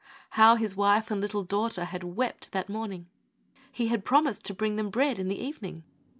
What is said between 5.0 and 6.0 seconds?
in the even ing.